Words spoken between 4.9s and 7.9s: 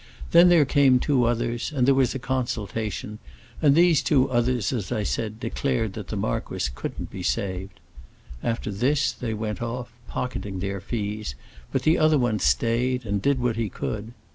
I said, declared that the marquis couldn't be saved.